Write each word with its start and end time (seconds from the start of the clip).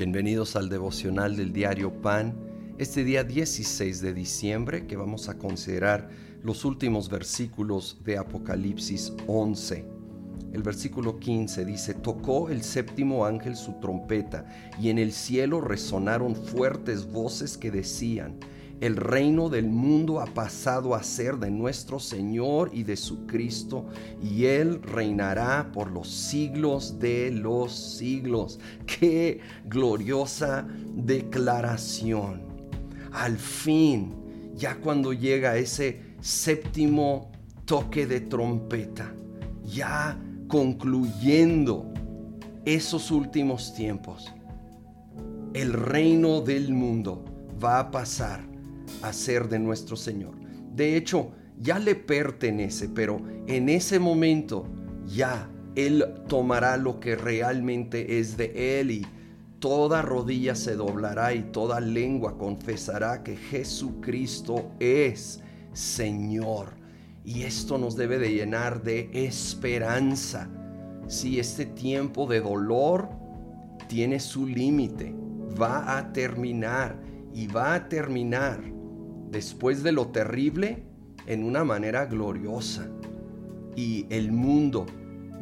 Bienvenidos 0.00 0.56
al 0.56 0.70
devocional 0.70 1.36
del 1.36 1.52
diario 1.52 1.92
Pan, 1.92 2.34
este 2.78 3.04
día 3.04 3.22
16 3.22 4.00
de 4.00 4.14
diciembre 4.14 4.86
que 4.86 4.96
vamos 4.96 5.28
a 5.28 5.36
considerar 5.36 6.08
los 6.42 6.64
últimos 6.64 7.10
versículos 7.10 7.98
de 8.02 8.16
Apocalipsis 8.16 9.12
11. 9.26 9.84
El 10.54 10.62
versículo 10.62 11.18
15 11.18 11.66
dice, 11.66 11.92
tocó 11.92 12.48
el 12.48 12.62
séptimo 12.62 13.26
ángel 13.26 13.56
su 13.56 13.74
trompeta 13.74 14.46
y 14.80 14.88
en 14.88 14.96
el 14.96 15.12
cielo 15.12 15.60
resonaron 15.60 16.34
fuertes 16.34 17.12
voces 17.12 17.58
que 17.58 17.70
decían, 17.70 18.38
el 18.80 18.96
reino 18.96 19.50
del 19.50 19.68
mundo 19.68 20.20
ha 20.20 20.26
pasado 20.26 20.94
a 20.94 21.02
ser 21.02 21.36
de 21.36 21.50
nuestro 21.50 22.00
Señor 22.00 22.70
y 22.72 22.82
de 22.82 22.96
su 22.96 23.26
Cristo, 23.26 23.86
y 24.22 24.46
Él 24.46 24.82
reinará 24.82 25.70
por 25.70 25.90
los 25.90 26.08
siglos 26.08 26.98
de 26.98 27.30
los 27.30 27.72
siglos. 27.72 28.58
¡Qué 28.86 29.40
gloriosa 29.66 30.66
declaración! 30.94 32.42
Al 33.12 33.36
fin, 33.36 34.14
ya 34.54 34.76
cuando 34.76 35.12
llega 35.12 35.58
ese 35.58 36.00
séptimo 36.20 37.30
toque 37.66 38.06
de 38.06 38.20
trompeta, 38.20 39.12
ya 39.62 40.18
concluyendo 40.48 41.92
esos 42.64 43.10
últimos 43.10 43.74
tiempos, 43.74 44.32
el 45.52 45.74
reino 45.74 46.40
del 46.40 46.72
mundo 46.72 47.24
va 47.62 47.80
a 47.80 47.90
pasar 47.90 48.49
a 49.02 49.12
ser 49.12 49.48
de 49.48 49.58
nuestro 49.58 49.96
Señor. 49.96 50.34
De 50.74 50.96
hecho, 50.96 51.32
ya 51.58 51.78
le 51.78 51.94
pertenece, 51.94 52.88
pero 52.88 53.20
en 53.46 53.68
ese 53.68 53.98
momento 53.98 54.66
ya 55.06 55.50
Él 55.74 56.04
tomará 56.26 56.76
lo 56.76 57.00
que 57.00 57.16
realmente 57.16 58.18
es 58.18 58.36
de 58.36 58.80
Él 58.80 58.90
y 58.90 59.06
toda 59.58 60.00
rodilla 60.00 60.54
se 60.54 60.74
doblará 60.74 61.34
y 61.34 61.42
toda 61.42 61.80
lengua 61.80 62.38
confesará 62.38 63.22
que 63.22 63.36
Jesucristo 63.36 64.70
es 64.80 65.40
Señor. 65.72 66.80
Y 67.24 67.42
esto 67.42 67.76
nos 67.76 67.94
debe 67.96 68.18
de 68.18 68.32
llenar 68.32 68.82
de 68.82 69.10
esperanza. 69.12 70.48
Si 71.06 71.38
este 71.38 71.66
tiempo 71.66 72.26
de 72.26 72.40
dolor 72.40 73.10
tiene 73.86 74.18
su 74.18 74.46
límite, 74.46 75.14
va 75.60 75.98
a 75.98 76.12
terminar 76.12 76.98
y 77.34 77.46
va 77.46 77.74
a 77.74 77.88
terminar 77.88 78.79
después 79.30 79.82
de 79.82 79.92
lo 79.92 80.08
terrible 80.08 80.82
en 81.26 81.44
una 81.44 81.64
manera 81.64 82.06
gloriosa. 82.06 82.88
Y 83.76 84.06
el 84.10 84.32
mundo 84.32 84.86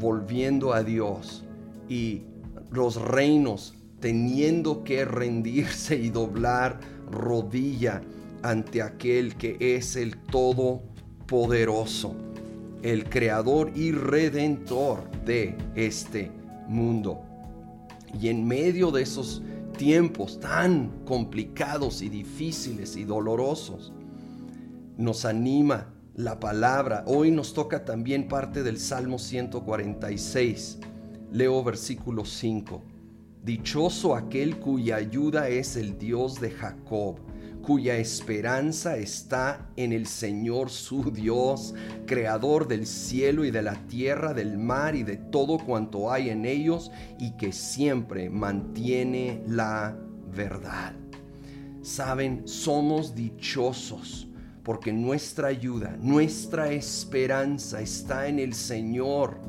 volviendo 0.00 0.72
a 0.72 0.82
Dios 0.82 1.44
y 1.88 2.22
los 2.70 3.00
reinos 3.00 3.74
teniendo 4.00 4.84
que 4.84 5.04
rendirse 5.04 5.96
y 5.96 6.10
doblar 6.10 6.80
rodilla 7.10 8.02
ante 8.42 8.82
aquel 8.82 9.36
que 9.36 9.56
es 9.58 9.96
el 9.96 10.16
Todopoderoso, 10.18 12.14
el 12.82 13.08
Creador 13.08 13.72
y 13.74 13.92
Redentor 13.92 15.10
de 15.24 15.56
este 15.74 16.30
mundo. 16.68 17.22
Y 18.20 18.28
en 18.28 18.46
medio 18.46 18.90
de 18.90 19.02
esos 19.02 19.42
tiempos 19.76 20.40
tan 20.40 21.04
complicados 21.04 22.02
y 22.02 22.08
difíciles 22.08 22.96
y 22.96 23.04
dolorosos. 23.04 23.92
Nos 24.96 25.24
anima 25.24 25.92
la 26.14 26.40
palabra. 26.40 27.04
Hoy 27.06 27.30
nos 27.30 27.52
toca 27.52 27.84
también 27.84 28.28
parte 28.28 28.62
del 28.62 28.78
Salmo 28.78 29.18
146. 29.18 30.78
Leo 31.32 31.62
versículo 31.62 32.24
5. 32.24 32.82
Dichoso 33.42 34.16
aquel 34.16 34.58
cuya 34.58 34.96
ayuda 34.96 35.48
es 35.48 35.76
el 35.76 35.98
Dios 35.98 36.40
de 36.40 36.50
Jacob 36.50 37.18
cuya 37.66 37.96
esperanza 37.96 38.96
está 38.96 39.68
en 39.74 39.92
el 39.92 40.06
Señor 40.06 40.70
su 40.70 41.10
Dios, 41.10 41.74
creador 42.06 42.68
del 42.68 42.86
cielo 42.86 43.44
y 43.44 43.50
de 43.50 43.60
la 43.60 43.74
tierra, 43.88 44.32
del 44.34 44.56
mar 44.56 44.94
y 44.94 45.02
de 45.02 45.16
todo 45.16 45.58
cuanto 45.58 46.12
hay 46.12 46.30
en 46.30 46.46
ellos, 46.46 46.92
y 47.18 47.32
que 47.36 47.52
siempre 47.52 48.30
mantiene 48.30 49.42
la 49.48 49.98
verdad. 50.32 50.94
Saben, 51.82 52.46
somos 52.46 53.16
dichosos 53.16 54.28
porque 54.62 54.92
nuestra 54.92 55.48
ayuda, 55.48 55.96
nuestra 56.00 56.70
esperanza 56.70 57.80
está 57.80 58.28
en 58.28 58.38
el 58.38 58.54
Señor, 58.54 59.40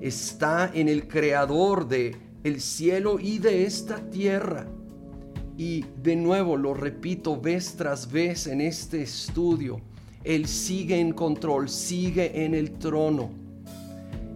está 0.00 0.70
en 0.72 0.88
el 0.88 1.08
creador 1.08 1.88
de 1.88 2.16
el 2.44 2.60
cielo 2.60 3.18
y 3.18 3.40
de 3.40 3.64
esta 3.64 3.98
tierra. 4.10 4.68
Y 5.58 5.84
de 6.04 6.14
nuevo 6.14 6.56
lo 6.56 6.72
repito 6.72 7.38
vez 7.38 7.74
tras 7.74 8.12
vez 8.12 8.46
en 8.46 8.60
este 8.60 9.02
estudio, 9.02 9.80
Él 10.22 10.46
sigue 10.46 11.00
en 11.00 11.12
control, 11.12 11.68
sigue 11.68 12.44
en 12.44 12.54
el 12.54 12.78
trono. 12.78 13.30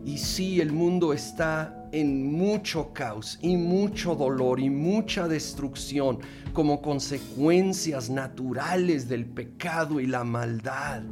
Y 0.04 0.18
sí, 0.18 0.60
el 0.60 0.72
mundo 0.72 1.12
está 1.12 1.88
en 1.92 2.32
mucho 2.32 2.92
caos 2.92 3.38
y 3.40 3.56
mucho 3.56 4.16
dolor 4.16 4.58
y 4.58 4.68
mucha 4.68 5.28
destrucción 5.28 6.18
como 6.52 6.82
consecuencias 6.82 8.10
naturales 8.10 9.08
del 9.08 9.24
pecado 9.24 10.00
y 10.00 10.08
la 10.08 10.24
maldad. 10.24 11.04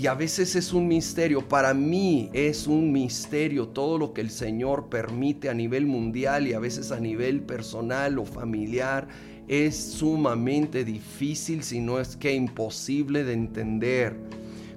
Y 0.00 0.06
a 0.06 0.14
veces 0.14 0.56
es 0.56 0.72
un 0.72 0.88
misterio, 0.88 1.46
para 1.46 1.74
mí 1.74 2.30
es 2.32 2.66
un 2.66 2.90
misterio 2.90 3.68
todo 3.68 3.98
lo 3.98 4.14
que 4.14 4.22
el 4.22 4.30
Señor 4.30 4.88
permite 4.88 5.50
a 5.50 5.52
nivel 5.52 5.84
mundial 5.84 6.46
y 6.46 6.54
a 6.54 6.58
veces 6.58 6.90
a 6.90 6.98
nivel 6.98 7.42
personal 7.42 8.18
o 8.18 8.24
familiar. 8.24 9.08
Es 9.46 9.76
sumamente 9.76 10.86
difícil, 10.86 11.62
si 11.62 11.80
no 11.80 12.00
es 12.00 12.16
que 12.16 12.32
imposible 12.32 13.24
de 13.24 13.34
entender. 13.34 14.16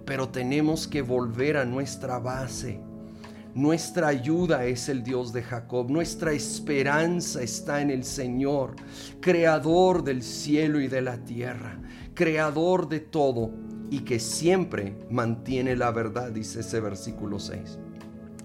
Pero 0.06 0.28
tenemos 0.28 0.89
que 0.89 1.01
volver 1.01 1.56
a 1.56 1.63
nuestra 1.63 2.19
base. 2.19 2.81
Nuestra 3.56 4.09
ayuda 4.09 4.66
es 4.66 4.89
el 4.89 5.06
Dios 5.06 5.31
de 5.31 5.41
Jacob. 5.41 5.89
Nuestra 5.89 6.33
esperanza 6.33 7.41
está 7.41 7.81
en 7.81 7.91
el 7.91 8.03
Señor, 8.03 8.75
creador 9.22 10.03
del 10.03 10.22
cielo 10.22 10.81
y 10.81 10.89
de 10.89 11.01
la 11.01 11.16
tierra, 11.23 11.79
creador 12.13 12.89
de 12.89 13.00
todo 13.00 13.72
y 13.94 14.00
que 14.00 14.20
siempre 14.20 14.96
mantiene 15.12 15.76
la 15.76 15.92
verdad, 15.92 16.31
dice 16.31 16.62
ese 16.62 16.80
versículo 16.80 17.38
6. 17.38 17.78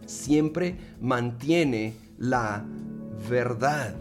Siempre 0.05 0.77
mantiene 1.01 1.95
la 2.19 2.67
verdad. 3.31 3.95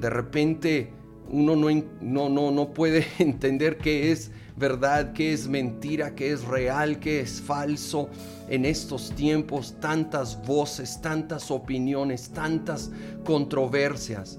De 0.00 0.08
repente 0.08 0.90
uno 1.28 1.56
no, 1.56 1.68
no, 2.00 2.30
no, 2.30 2.50
no 2.50 2.72
puede 2.72 3.06
entender 3.18 3.76
qué 3.76 4.12
es 4.12 4.30
verdad, 4.56 5.12
qué 5.12 5.34
es 5.34 5.46
mentira, 5.46 6.14
qué 6.14 6.32
es 6.32 6.42
real, 6.42 6.98
qué 7.00 7.20
es 7.20 7.42
falso. 7.42 8.08
En 8.48 8.64
estos 8.64 9.10
tiempos 9.14 9.74
tantas 9.78 10.42
voces, 10.46 10.98
tantas 11.02 11.50
opiniones, 11.50 12.30
tantas 12.30 12.90
controversias. 13.26 14.38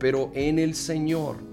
Pero 0.00 0.32
en 0.34 0.58
el 0.58 0.74
Señor 0.74 1.47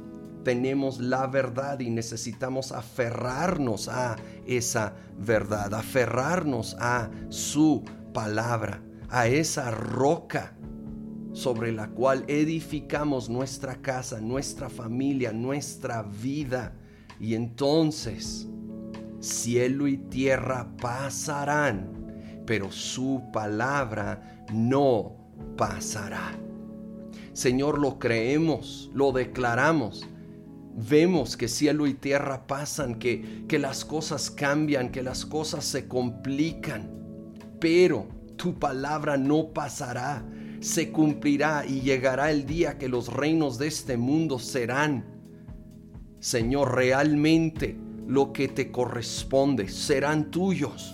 tenemos 0.45 1.00
la 1.01 1.25
verdad 1.28 1.79
y 1.79 1.89
necesitamos 1.89 2.72
aferrarnos 2.72 3.89
a 3.89 4.16
esa 4.45 4.94
verdad, 5.17 5.73
aferrarnos 5.73 6.78
a 6.79 7.09
su 7.29 7.83
palabra, 8.13 8.81
a 9.09 9.28
esa 9.28 9.72
roca 9.72 10.56
sobre 11.33 11.73
la 11.73 11.89
cual 11.89 12.23
edificamos 12.28 13.28
nuestra 13.28 13.81
casa, 13.81 14.22
nuestra 14.22 14.69
familia, 14.69 15.33
nuestra 15.33 16.03
vida. 16.03 16.73
Y 17.19 17.33
entonces 17.33 18.47
cielo 19.19 19.88
y 19.88 19.97
tierra 19.97 20.69
pasarán, 20.79 22.44
pero 22.45 22.72
su 22.72 23.24
palabra 23.33 24.45
no 24.53 25.18
pasará. 25.57 26.38
Señor, 27.33 27.80
lo 27.80 27.97
creemos, 27.97 28.92
lo 28.94 29.12
declaramos 29.12 30.07
vemos 30.75 31.38
que 31.38 31.48
cielo 31.48 31.88
y 31.88 31.94
tierra 31.94 32.48
pasan, 32.48 32.95
que, 32.95 33.45
que 33.48 33.60
las 33.60 33.86
cosas 33.86 34.30
cambian, 34.30 34.92
que 34.92 35.01
las 35.01 35.25
cosas 35.25 35.66
se 35.66 35.88
complican, 35.88 36.92
pero 37.60 38.07
tu 38.36 38.60
palabra 38.60 39.18
no 39.18 39.54
pasará, 39.54 40.25
se 40.60 40.92
cumplirá 40.92 41.66
y 41.66 41.81
llegará 41.81 42.31
el 42.31 42.45
día 42.45 42.77
que 42.77 42.89
los 42.89 43.12
reinos 43.12 43.57
de 43.57 43.68
este 43.68 43.98
mundo 43.98 44.39
serán, 44.39 45.06
Señor, 46.19 46.75
realmente 46.75 47.78
lo 48.07 48.33
que 48.33 48.48
te 48.48 48.71
corresponde, 48.71 49.69
serán 49.69 50.31
tuyos 50.31 50.94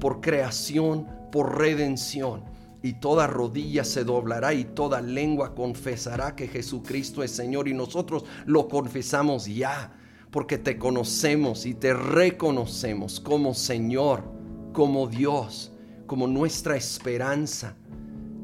por 0.00 0.20
creación, 0.20 1.06
por 1.32 1.58
redención 1.58 2.55
y 2.82 2.94
toda 2.94 3.26
rodilla 3.26 3.84
se 3.84 4.04
doblará 4.04 4.54
y 4.54 4.64
toda 4.64 5.00
lengua 5.00 5.54
confesará 5.54 6.36
que 6.36 6.48
Jesucristo 6.48 7.22
es 7.22 7.30
Señor 7.30 7.68
y 7.68 7.74
nosotros 7.74 8.24
lo 8.46 8.68
confesamos 8.68 9.46
ya 9.46 9.92
porque 10.30 10.58
te 10.58 10.78
conocemos 10.78 11.66
y 11.66 11.74
te 11.74 11.94
reconocemos 11.94 13.20
como 13.20 13.54
Señor, 13.54 14.24
como 14.72 15.06
Dios, 15.06 15.72
como 16.06 16.26
nuestra 16.26 16.76
esperanza, 16.76 17.74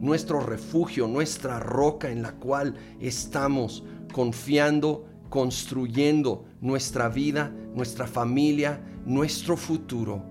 nuestro 0.01 0.41
refugio, 0.41 1.07
nuestra 1.07 1.61
roca 1.61 2.11
en 2.11 2.23
la 2.23 2.33
cual 2.33 2.75
estamos 3.01 3.85
confiando, 4.13 5.07
construyendo 5.29 6.45
nuestra 6.61 7.09
vida, 7.09 7.53
nuestra 7.75 8.07
familia, 8.07 8.81
nuestro 9.05 9.57
futuro, 9.57 10.23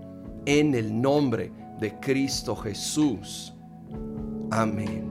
en 0.45 0.73
el 0.73 0.99
nombre 0.99 1.51
de 1.79 1.99
Cristo 1.99 2.55
Jesús. 2.55 3.53
Amén. 4.51 5.10